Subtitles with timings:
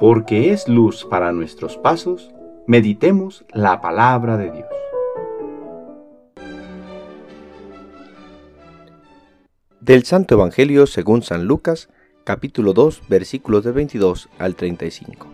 [0.00, 2.30] porque es luz para nuestros pasos,
[2.66, 4.68] meditemos la palabra de Dios.
[9.78, 11.90] Del Santo Evangelio según San Lucas,
[12.24, 15.26] capítulo 2, versículos de 22 al 35.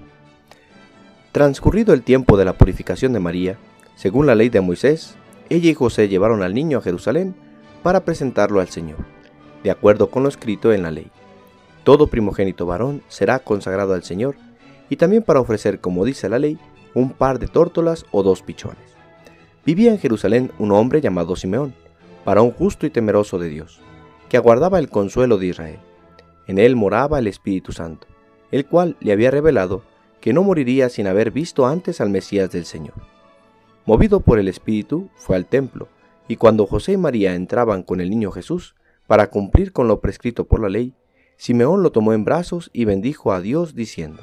[1.30, 3.58] Transcurrido el tiempo de la purificación de María,
[3.94, 5.14] según la ley de Moisés,
[5.48, 7.36] ella y José llevaron al niño a Jerusalén
[7.84, 8.98] para presentarlo al Señor,
[9.62, 11.12] de acuerdo con lo escrito en la ley.
[11.84, 14.34] Todo primogénito varón será consagrado al Señor,
[14.88, 16.58] y también para ofrecer, como dice la ley,
[16.94, 18.96] un par de tórtolas o dos pichones.
[19.64, 21.74] Vivía en Jerusalén un hombre llamado Simeón,
[22.24, 23.80] varón justo y temeroso de Dios,
[24.28, 25.78] que aguardaba el consuelo de Israel.
[26.46, 28.06] En él moraba el Espíritu Santo,
[28.50, 29.82] el cual le había revelado
[30.20, 32.94] que no moriría sin haber visto antes al Mesías del Señor.
[33.84, 35.88] Movido por el Espíritu, fue al templo,
[36.28, 38.74] y cuando José y María entraban con el niño Jesús,
[39.06, 40.94] para cumplir con lo prescrito por la ley,
[41.36, 44.22] Simeón lo tomó en brazos y bendijo a Dios diciendo,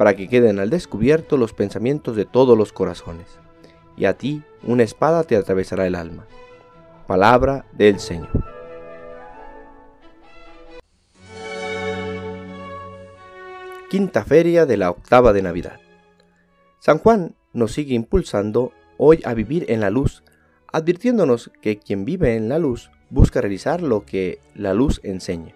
[0.00, 3.26] para que queden al descubierto los pensamientos de todos los corazones.
[3.98, 6.26] Y a ti una espada te atravesará el alma.
[7.06, 8.30] Palabra del Señor.
[13.90, 15.78] Quinta feria de la octava de Navidad.
[16.78, 20.24] San Juan nos sigue impulsando hoy a vivir en la luz,
[20.72, 25.54] advirtiéndonos que quien vive en la luz busca realizar lo que la luz enseña,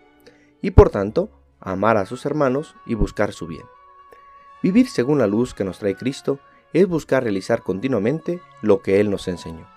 [0.61, 3.65] y por tanto amar a sus hermanos y buscar su bien.
[4.64, 6.38] Vivir según la luz que nos trae Cristo
[6.72, 9.69] es buscar realizar continuamente lo que Él nos enseñó.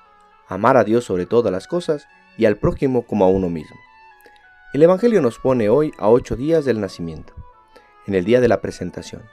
[0.47, 3.75] Amar a Dios sobre todas las cosas y al prójimo como a uno mismo.
[4.73, 7.33] El Evangelio nos pone hoy a ocho días del nacimiento,
[8.05, 9.23] en el día de la presentación.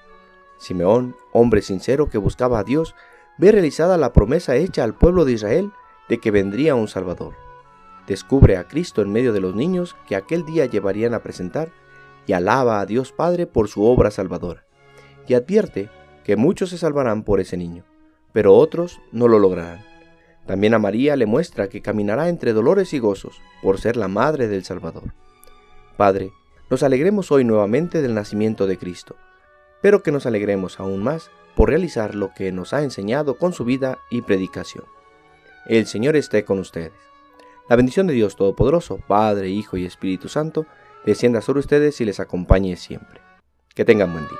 [0.58, 2.96] Simeón, hombre sincero que buscaba a Dios,
[3.38, 5.70] ve realizada la promesa hecha al pueblo de Israel
[6.08, 7.36] de que vendría un Salvador.
[8.08, 11.70] Descubre a Cristo en medio de los niños que aquel día llevarían a presentar
[12.26, 14.64] y alaba a Dios Padre por su obra salvadora,
[15.26, 15.88] y advierte
[16.24, 17.84] que muchos se salvarán por ese niño,
[18.32, 19.84] pero otros no lo lograrán.
[20.46, 24.48] También a María le muestra que caminará entre dolores y gozos por ser la madre
[24.48, 25.14] del Salvador.
[25.96, 26.32] Padre,
[26.70, 29.16] nos alegremos hoy nuevamente del nacimiento de Cristo,
[29.80, 33.64] pero que nos alegremos aún más por realizar lo que nos ha enseñado con su
[33.64, 34.84] vida y predicación.
[35.66, 36.92] El Señor esté con ustedes.
[37.68, 40.66] La bendición de Dios Todopoderoso, Padre, Hijo y Espíritu Santo,
[41.06, 43.20] descienda sobre ustedes y les acompañe siempre.
[43.74, 44.38] Que tengan buen día.